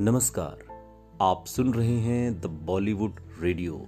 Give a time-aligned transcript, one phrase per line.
[0.00, 0.58] नमस्कार,
[1.22, 3.86] आप सुन रहे हैं द बॉलीवुड रेडियो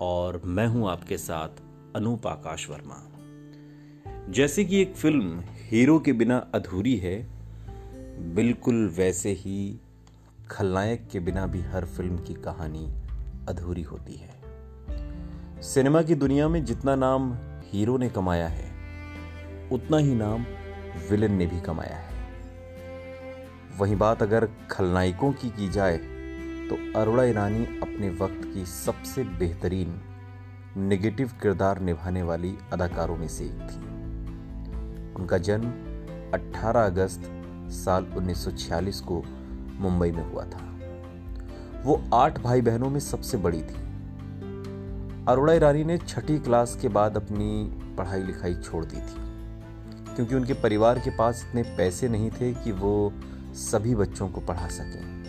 [0.00, 1.48] और मैं हूँ आपके साथ
[1.96, 2.96] अनूप आकाश वर्मा।
[4.28, 7.28] जैसे कि एक फ़िल्म हीरो के बिना अधूरी है,
[8.34, 9.80] बिल्कुल वैसे ही
[10.50, 12.86] खलनायक के बिना भी हर फ़िल्म की कहानी
[13.48, 14.34] अधूरी होती है।
[15.62, 17.34] सिनेमा की दुनिया में जितना नाम
[17.64, 18.70] हीरो ने कमाया है,
[19.72, 20.46] उतना ही नाम
[21.10, 22.11] विलन ने भी कमाया है।
[23.78, 25.96] वहीं बात अगर खलनायकों की की जाए
[26.68, 30.00] तो अरोड़ा ईरानी अपने वक्त की सबसे बेहतरीन
[30.78, 33.80] नेगेटिव किरदार निभाने वाली अदाकारों में से एक थी।
[35.14, 35.70] उनका जन्म
[36.34, 37.22] 18 अगस्त
[37.74, 39.22] साल 1946 को
[39.80, 40.60] मुंबई में हुआ था।
[41.84, 43.80] वो आठ भाई बहनों में सबसे बड़ी थी।
[45.28, 47.50] अरोड़ा ईरानी ने छठी क्लास के बाद अपनी
[47.98, 52.72] पढ़ाई लिखाई छोड़ दी थी, क्योंकि उनके परिवार के पास इतने पैसे नहीं थे कि
[52.72, 53.12] वो
[53.54, 55.22] सभी बच्चों को पढ़ा सके।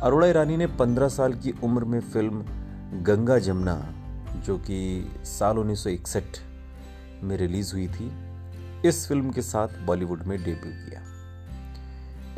[0.00, 2.44] अरोड़ा ईरानी ने 15 साल की उम्र में फ़िल्म
[3.02, 3.94] गंगा जमुना,
[4.46, 6.38] जो कि साल 1961
[7.22, 8.12] में रिलीज़ हुई थी,
[8.88, 11.02] इस फ़िल्म के साथ बॉलीवुड में डेब्यू किया।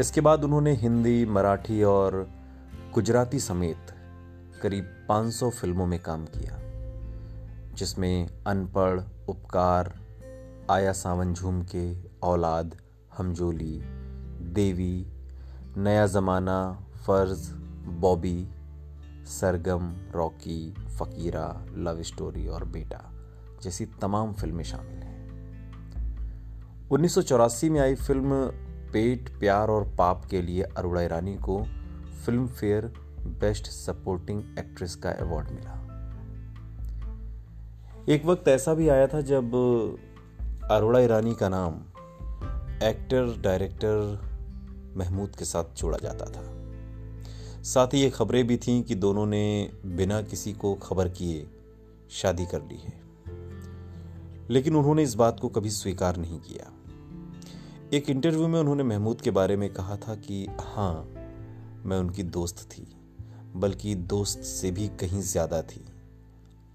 [0.01, 2.31] इसके बाद उन्होंने हिंदी, मराठी और
[2.95, 3.95] गुजराती समेत
[4.63, 6.59] करीब 500 फ़िल्मों में काम किया,
[7.75, 9.95] जिसमें अनपढ़, उपकार,
[10.71, 12.77] आया सावन झूम के, औलाद
[13.19, 13.81] हमजोली,
[14.55, 15.07] Devi,
[15.77, 17.53] Naya Zamana, Farz,
[18.01, 18.49] Bobby,
[19.27, 23.13] Sargam, Rocky, Fakira, Love Story और बेटा
[23.63, 25.21] जैसी तमाम फ़िल्में शामिल हैं।
[26.91, 28.47] उन्नीस सौ चौरासी में आई फ़िल्म
[28.93, 31.63] पेट, प्यार और पाप के लिए अरुणा ईरानी को
[32.27, 32.93] Filmfare
[33.41, 35.79] best supporting actress का अवार्ड मिला।
[38.09, 39.55] एक वक्त ऐसा भी आया था जब
[40.71, 41.81] अरोड़ा ईरानी का नाम
[42.83, 44.21] एक्टर, डायरेक्टर
[44.97, 46.63] महमूद के साथ जोड़ा जाता था।
[47.63, 51.47] साथ ही ये खबरें भी थीं कि दोनों ने बिना किसी को खबर किए
[52.11, 53.01] शादी कर ली है।
[54.51, 56.73] लेकिन उन्होंने इस बात को कभी स्वीकार नहीं किया।
[57.97, 61.05] एक इंटरव्यू में उन्होंने महमूद के बारे में कहा था कि हाँ
[61.87, 62.97] मैं उनकी दोस्त थी,
[63.57, 65.85] बल्कि दोस्त से भी कहीं ज़्यादा थी।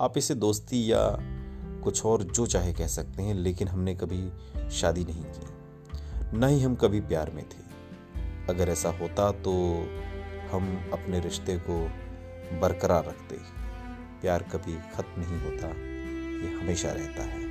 [0.01, 1.17] आप इसे दोस्ती या
[1.83, 4.29] कुछ और जो चाहे कह सकते हैं, लेकिन हमने कभी
[4.69, 5.56] शादी नहीं की।
[6.33, 7.67] न ही हम कभी प्यार में थे।
[8.49, 9.51] अगर ऐसा होता तो
[10.51, 11.89] हम अपने रिश्ते को
[12.59, 13.35] बरकरार रखते।
[14.21, 15.67] प्यार कभी खत्म नहीं होता,
[16.47, 17.47] ये हमेशा रहता है।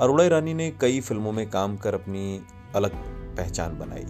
[0.00, 2.42] अरोड़ा ईरानी ने कई फ़िल्मों में काम कर अपनी
[2.74, 2.90] अलग
[3.36, 4.04] पहचान बनाई।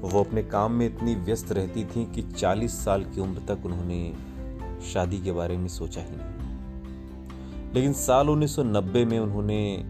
[0.00, 4.14] वो अपने काम में इतनी व्यस्त रहती थी कि 40 साल की उम्र तक उन्होंने
[4.92, 6.36] शादी के बारे में सोचा ही नहीं।
[7.74, 9.84] लेकिन साल 1990 में उन्होंने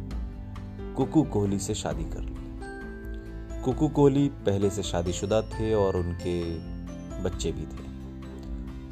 [0.96, 6.40] कुकू कोहली से शादी कर ली। कुकू कोहली पहले से शादीशुदा थे और उनके
[7.22, 7.84] बच्चे भी थे।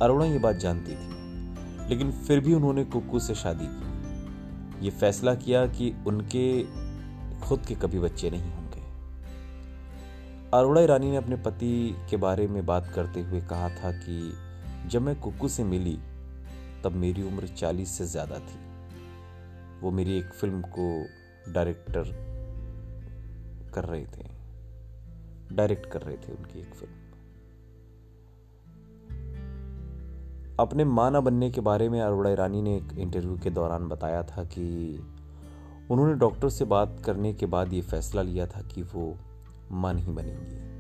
[0.03, 5.35] अरुणा ये बात जानती थी, लेकिन फिर भी उन्होंने कुकू से शादी की। ये फैसला
[5.35, 6.63] किया कि उनके
[7.41, 8.83] खुद के कभी बच्चे नहीं होंगे।
[10.59, 14.33] अरोड़ा ईरानी ने अपने पति के बारे में बात करते हुए कहा था कि
[14.89, 15.99] जब मैं कुकू से मिली,
[16.85, 18.59] तब मेरी उम्र चालीस से ज़्यादा थी।
[19.83, 21.07] वो मेरी एक फ़िल्म को
[21.49, 22.05] डायरेक्टर
[23.75, 24.35] कर रहे थे।
[25.53, 26.95] डायरेक्ट कर रहे थे उनकी एक फ़िल्म।
[30.61, 34.23] अपने माँ ना बनने के बारे में अरोड़ा ईरानी ने एक इंटरव्यू के दौरान बताया
[34.23, 34.99] था कि
[35.91, 39.19] उन्होंने डॉक्टर से बात करने के बाद ये फैसला लिया था कि वो
[39.73, 40.75] माँ नहीं बनेंगी।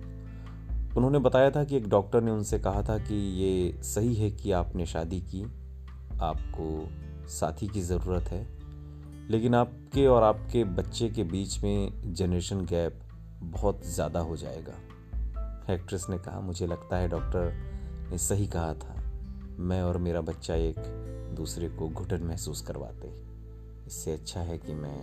[0.96, 4.52] उन्होंने बताया था कि एक डॉक्टर ने उनसे कहा था कि ये सही है कि
[4.52, 5.44] आपने शादी की,
[6.20, 6.88] आपको
[7.28, 8.53] साथी की ज़रूरत है
[9.30, 13.00] लेकिन आपके और आपके बच्चे के बीच में जनरेशन गैप
[13.42, 14.72] बहुत ज़्यादा हो जाएगा।
[15.72, 17.52] एक्ट्रेस ने कहा, मुझे लगता है डॉक्टर
[18.10, 18.94] ने सही कहा था।
[19.58, 20.78] मैं और मेरा बच्चा एक
[21.36, 23.12] दूसरे को घुटन महसूस करवाते
[23.86, 24.98] इससे अच्छा है कि मैं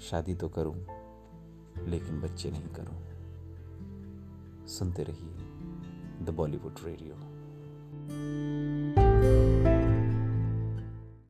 [0.00, 0.74] शादी तो करूँ,
[1.88, 2.98] लेकिन बच्चे नहीं करूँ।
[4.68, 7.14] सुनते रहिए द बॉलीवुड रेडियो